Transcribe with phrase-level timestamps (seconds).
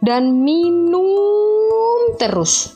[0.00, 2.72] dan minum terus.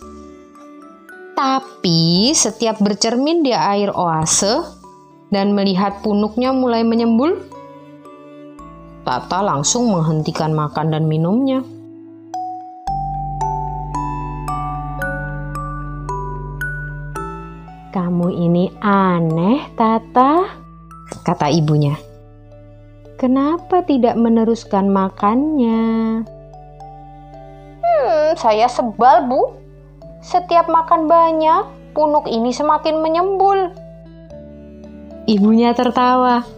[1.32, 4.60] Tapi setiap bercermin di air oase
[5.32, 7.40] dan melihat punuknya mulai menyembul,
[9.02, 11.81] Tata langsung menghentikan makan dan minumnya.
[17.92, 20.48] Kamu ini aneh, Tata,
[21.28, 21.92] kata ibunya.
[23.20, 26.24] Kenapa tidak meneruskan makannya?
[27.84, 29.60] Hmm, saya sebal, Bu.
[30.24, 33.76] Setiap makan banyak, punuk ini semakin menyembul.
[35.28, 36.48] Ibunya tertawa.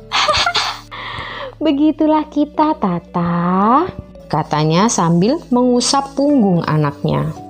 [1.67, 3.91] Begitulah kita, Tata,
[4.31, 7.44] katanya sambil mengusap punggung anaknya.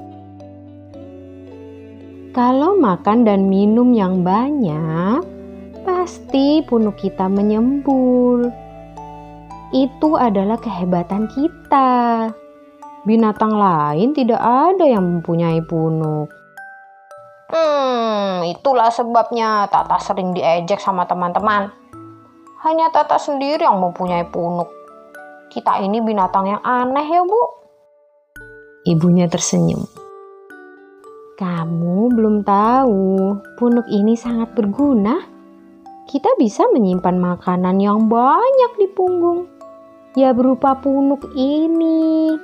[2.34, 5.22] Kalau makan dan minum yang banyak,
[5.86, 8.50] pasti punuk kita menyembul.
[9.70, 12.34] Itu adalah kehebatan kita.
[13.06, 16.26] Binatang lain tidak ada yang mempunyai punuk.
[17.54, 21.70] Hmm, itulah sebabnya Tata sering diejek sama teman-teman.
[22.66, 24.74] Hanya Tata sendiri yang mempunyai punuk.
[25.54, 27.42] Kita ini binatang yang aneh ya, Bu.
[28.90, 29.93] Ibunya tersenyum.
[31.34, 35.18] Kamu belum tahu, punuk ini sangat berguna.
[36.06, 39.50] Kita bisa menyimpan makanan yang banyak di punggung.
[40.14, 42.38] Ya berupa punuk ini.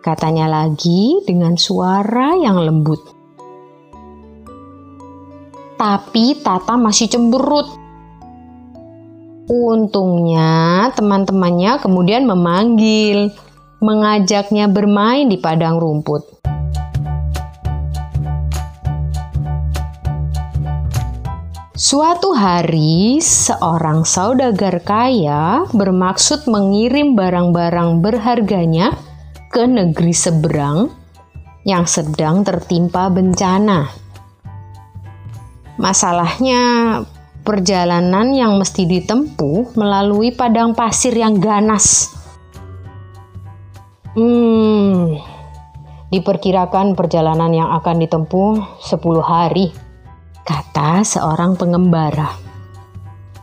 [0.00, 3.04] Katanya lagi dengan suara yang lembut.
[5.76, 7.68] Tapi Tata masih cemberut.
[9.52, 13.28] Untungnya teman-temannya kemudian memanggil,
[13.84, 16.55] mengajaknya bermain di padang rumput.
[21.76, 28.96] Suatu hari, seorang saudagar kaya bermaksud mengirim barang-barang berharganya
[29.52, 30.88] ke negeri seberang
[31.68, 33.92] yang sedang tertimpa bencana.
[35.76, 37.04] Masalahnya,
[37.44, 42.16] perjalanan yang mesti ditempuh melalui padang pasir yang ganas.
[44.16, 45.20] Hmm,
[46.08, 49.84] diperkirakan perjalanan yang akan ditempuh 10 hari
[50.46, 52.30] kata seorang pengembara.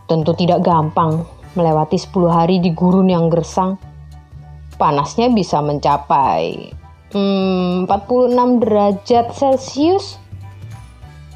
[0.07, 3.75] Tentu tidak gampang melewati 10 hari di gurun yang gersang.
[4.79, 6.71] Panasnya bisa mencapai
[7.11, 10.15] hmm, 46 derajat Celcius.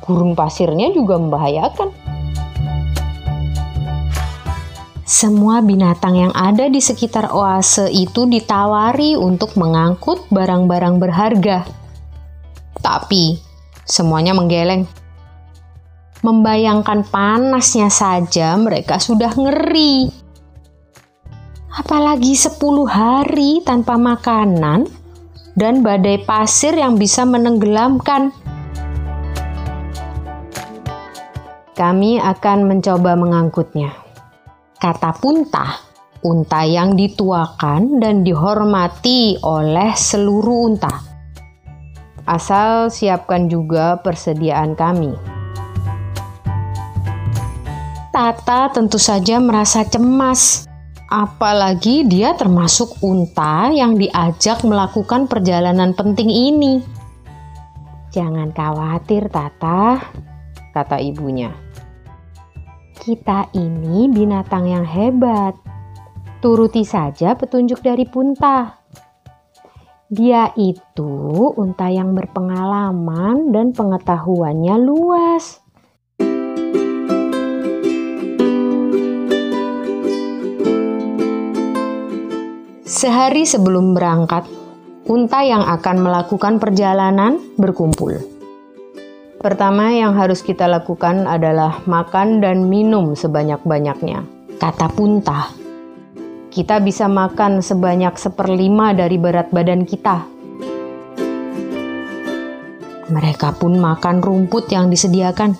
[0.07, 1.91] Gurun pasirnya juga membahayakan.
[5.07, 11.67] Semua binatang yang ada di sekitar oase itu ditawari untuk mengangkut barang-barang berharga.
[12.79, 13.39] Tapi
[13.87, 15.06] semuanya menggeleng.
[16.25, 20.09] Membayangkan panasnya saja mereka sudah ngeri.
[21.77, 22.57] Apalagi 10
[22.89, 24.89] hari tanpa makanan
[25.53, 28.33] dan badai pasir yang bisa menenggelamkan.
[31.77, 33.93] Kami akan mencoba mengangkutnya.
[34.81, 35.77] Kata Punta,
[36.25, 40.93] unta yang dituakan dan dihormati oleh seluruh unta.
[42.25, 45.36] Asal siapkan juga persediaan kami.
[48.17, 50.65] Tata tentu saja merasa cemas.
[51.05, 56.81] Apalagi dia termasuk unta yang diajak melakukan perjalanan penting ini.
[58.09, 60.01] Jangan khawatir, Tata,
[60.73, 61.53] kata ibunya.
[62.97, 65.53] Kita ini binatang yang hebat.
[66.41, 68.81] Turuti saja petunjuk dari Punta.
[70.09, 75.66] Dia itu unta yang berpengalaman dan pengetahuannya luas.
[82.97, 84.49] Sehari sebelum berangkat,
[85.05, 88.17] unta yang akan melakukan perjalanan berkumpul.
[89.37, 94.25] Pertama yang harus kita lakukan adalah makan dan minum sebanyak-banyaknya,
[94.57, 95.53] kata Punta.
[96.49, 100.25] Kita bisa makan sebanyak seperlima dari berat badan kita.
[103.13, 105.53] Mereka pun makan rumput yang disediakan.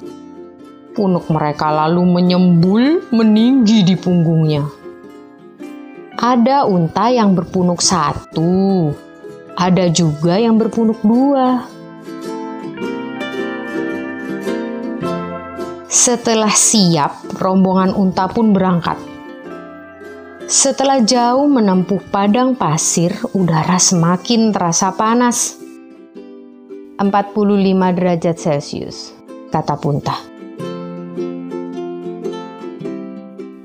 [0.97, 4.76] Punuk mereka lalu menyembul meninggi di punggungnya.
[6.27, 8.91] Ada unta yang berpunuk satu,
[9.55, 11.63] ada juga yang berpunuk dua.
[15.87, 18.99] Setelah siap, rombongan unta pun berangkat.
[20.51, 25.55] Setelah jauh menempuh padang pasir, udara semakin terasa panas.
[26.99, 29.15] 45 derajat Celcius,
[29.47, 30.19] kata Punta.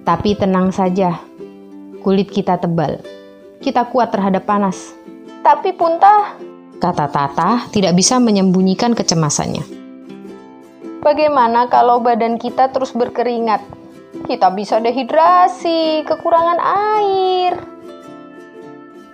[0.07, 1.32] Tapi tenang saja,
[2.03, 2.99] kulit kita tebal.
[3.63, 4.93] Kita kuat terhadap panas.
[5.47, 6.35] Tapi Punta,
[6.83, 9.63] kata Tata tidak bisa menyembunyikan kecemasannya.
[11.03, 13.63] Bagaimana kalau badan kita terus berkeringat?
[14.23, 17.59] Kita bisa dehidrasi, kekurangan air.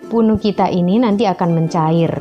[0.08, 2.12] Punu kita ini nanti akan mencair.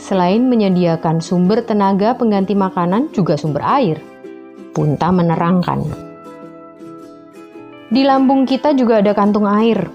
[0.00, 4.00] Selain menyediakan sumber tenaga pengganti makanan, juga sumber air.
[4.72, 6.07] Punta menerangkan.
[7.88, 9.88] Di lambung kita juga ada kantung air.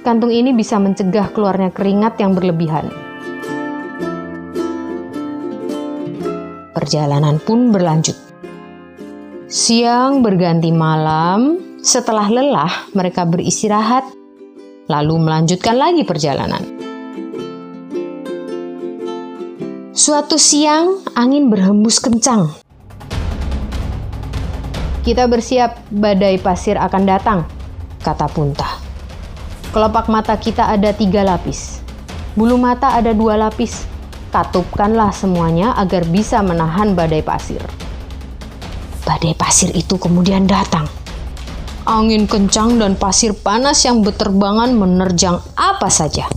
[0.00, 2.88] Kantung ini bisa mencegah keluarnya keringat yang berlebihan.
[6.72, 8.16] Perjalanan pun berlanjut.
[9.44, 14.08] Siang berganti malam, setelah lelah mereka beristirahat,
[14.88, 16.64] lalu melanjutkan lagi perjalanan.
[19.92, 22.61] Suatu siang, angin berhembus kencang
[25.02, 27.42] kita bersiap, badai pasir akan datang,
[28.06, 28.78] kata Punta.
[29.74, 31.82] Kelopak mata kita ada tiga lapis.
[32.38, 33.88] Bulu mata ada dua lapis.
[34.30, 37.60] Katupkanlah semuanya agar bisa menahan badai pasir.
[39.02, 40.86] Badai pasir itu kemudian datang.
[41.82, 46.30] Angin kencang dan pasir panas yang berterbangan menerjang apa saja.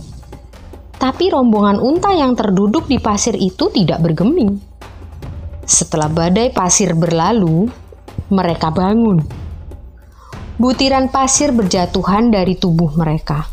[0.98, 4.58] Tapi rombongan unta yang terduduk di pasir itu tidak bergeming.
[5.62, 7.68] Setelah badai pasir berlalu,
[8.32, 9.22] mereka bangun.
[10.56, 13.44] Butiran pasir berjatuhan dari tubuh mereka.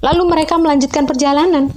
[0.00, 1.68] Lalu mereka melanjutkan perjalanan.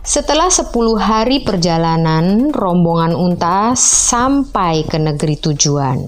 [0.00, 5.98] Setelah 10 hari perjalanan, rombongan unta sampai ke negeri tujuan.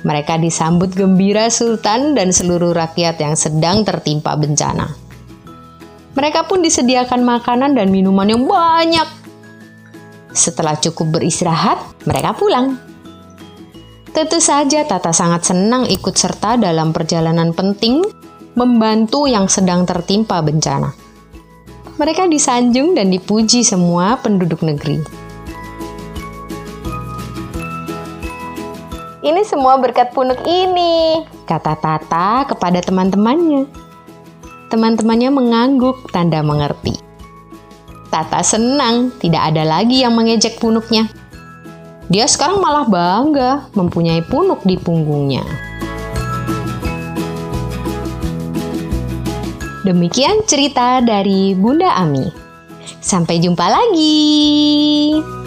[0.00, 4.99] Mereka disambut gembira sultan dan seluruh rakyat yang sedang tertimpa bencana.
[6.18, 9.06] Mereka pun disediakan makanan dan minuman yang banyak.
[10.34, 12.78] Setelah cukup beristirahat, mereka pulang.
[14.10, 18.02] Tentu saja Tata sangat senang ikut serta dalam perjalanan penting
[18.58, 20.90] membantu yang sedang tertimpa bencana.
[21.94, 24.98] Mereka disanjung dan dipuji semua penduduk negeri.
[29.20, 33.79] Ini semua berkat punuk ini, kata Tata kepada teman-temannya.
[34.70, 36.94] Teman-temannya mengangguk tanda mengerti.
[38.06, 41.10] Tata senang, tidak ada lagi yang mengejek punuknya.
[42.06, 45.42] Dia sekarang malah bangga mempunyai punuk di punggungnya.
[49.82, 52.30] Demikian cerita dari Bunda Ami.
[53.02, 55.39] Sampai jumpa lagi.